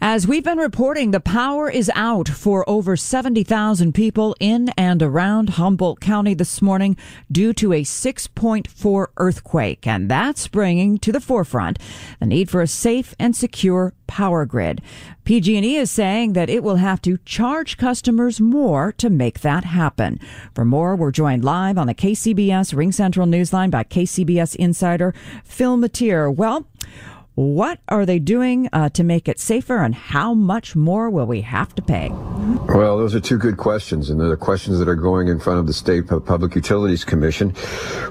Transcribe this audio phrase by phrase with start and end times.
[0.00, 5.50] As we've been reporting, the power is out for over 70,000 people in and around
[5.50, 6.96] Humboldt County this morning
[7.32, 9.88] due to a 6.4 earthquake.
[9.88, 11.80] And that's bringing to the forefront
[12.20, 14.80] the need for a safe and secure power grid.
[15.24, 20.20] PG&E is saying that it will have to charge customers more to make that happen.
[20.54, 26.30] For more, we're joined live on the KCBS RingCentral Newsline by KCBS insider Phil Matier.
[26.30, 26.68] Well,
[27.38, 31.42] what are they doing uh, to make it safer, and how much more will we
[31.42, 32.08] have to pay?
[32.10, 35.60] Well, those are two good questions, and they're the questions that are going in front
[35.60, 37.54] of the State Public Utilities Commission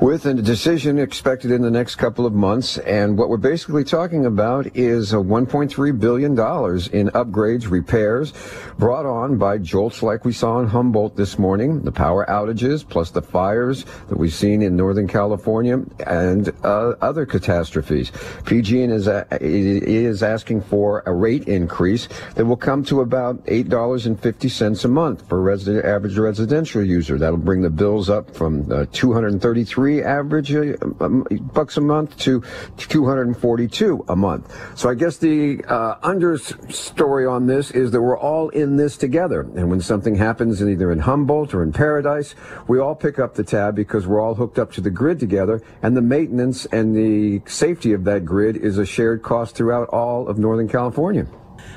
[0.00, 2.78] with a decision expected in the next couple of months.
[2.78, 8.32] And what we're basically talking about is a $1.3 billion in upgrades, repairs
[8.76, 13.10] brought on by jolts like we saw in Humboldt this morning, the power outages, plus
[13.10, 18.10] the fires that we've seen in Northern California, and uh, other catastrophes.
[18.44, 24.88] PG&E is is asking for a rate increase that will come to about $8.50 a
[24.88, 27.18] month for resident, average residential user.
[27.18, 32.42] That'll bring the bills up from uh, 233 average uh, um, bucks a month to
[32.76, 34.78] 242 a month.
[34.78, 39.40] So I guess the uh, understory on this is that we're all in this together.
[39.40, 42.34] And when something happens either in Humboldt or in Paradise,
[42.68, 45.62] we all pick up the tab because we're all hooked up to the grid together.
[45.82, 48.86] And the maintenance and the safety of that grid is a
[49.18, 51.26] cost throughout all of Northern California.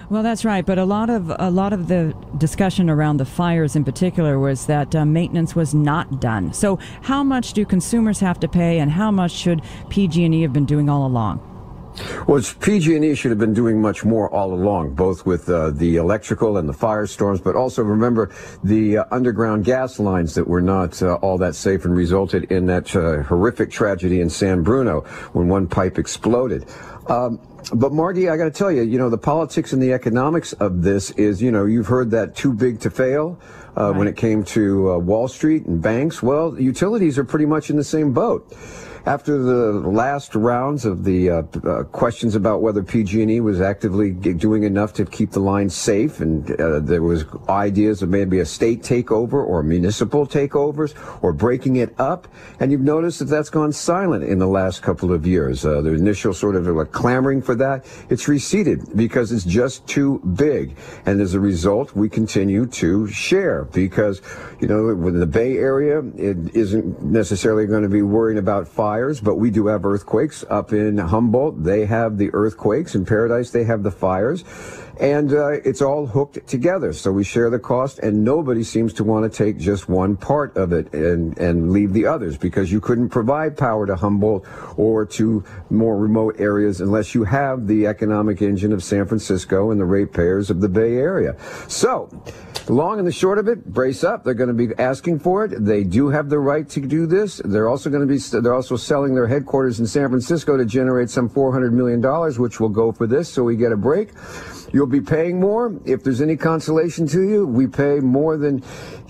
[0.10, 3.76] Well, that's right, but a lot of a lot of the discussion around the fires
[3.76, 6.54] in particular was that uh, maintenance was not done.
[6.54, 10.66] So, how much do consumers have to pay, and how much should PG&E have been
[10.66, 11.52] doing all along?
[12.28, 16.58] Well, PG&E should have been doing much more all along, both with uh, the electrical
[16.58, 18.32] and the firestorms, but also remember
[18.64, 22.66] the uh, underground gas lines that were not uh, all that safe and resulted in
[22.66, 25.02] that uh, horrific tragedy in San Bruno
[25.32, 26.66] when one pipe exploded.
[27.08, 27.40] Um,
[27.74, 30.82] but Margie, I got to tell you, you know, the politics and the economics of
[30.82, 33.40] this is, you know, you've heard that too big to fail
[33.78, 33.98] uh, right.
[33.98, 36.22] when it came to uh, Wall Street and banks.
[36.22, 38.52] Well, utilities are pretty much in the same boat
[39.06, 44.64] after the last rounds of the uh, uh, questions about whether PG&E was actively doing
[44.64, 48.82] enough to keep the line safe, and uh, there was ideas of maybe a state
[48.82, 52.28] takeover or municipal takeovers or breaking it up,
[52.60, 55.66] and you've noticed that that's gone silent in the last couple of years.
[55.66, 60.20] Uh, the initial sort of like clamoring for that, it's receded because it's just too
[60.36, 64.22] big, and as a result, we continue to share because
[64.60, 68.95] you know in the Bay Area, it isn't necessarily going to be worrying about fire
[68.96, 71.62] fires, but we do have earthquakes up in Humboldt.
[71.62, 72.96] They have the earthquakes.
[72.96, 74.46] In Paradise, they have the fires.
[75.00, 76.94] And uh, it's all hooked together.
[76.94, 80.56] So we share the cost, and nobody seems to want to take just one part
[80.56, 84.46] of it and, and leave the others because you couldn't provide power to Humboldt
[84.78, 89.82] or to more remote areas unless you have the economic engine of San Francisco and
[89.82, 91.36] the ratepayers of the Bay Area.
[91.68, 92.10] So,
[92.70, 94.24] long and the short of it, brace up.
[94.24, 95.66] They're going to be asking for it.
[95.66, 97.42] They do have the right to do this.
[97.44, 101.10] They're also going to be, they're also selling their headquarters in San Francisco to generate
[101.10, 102.02] some $400 million,
[102.42, 103.28] which will go for this.
[103.28, 104.10] So we get a break.
[104.72, 105.74] You'll be paying more.
[105.86, 108.64] If there's any consolation to you, we pay more than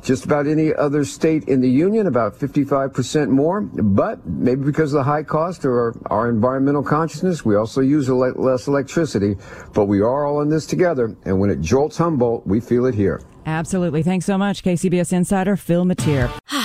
[0.04, 3.62] just about any other state in the union, about 55% more.
[3.62, 8.10] But maybe because of the high cost or our, our environmental consciousness, we also use
[8.10, 9.36] ele- less electricity.
[9.74, 11.16] But we are all in this together.
[11.26, 13.22] And when it jolts Humboldt, we feel it here.
[13.48, 14.04] Absolutely.
[14.04, 16.30] Thanks so much, KCBS Insider Phil Matier.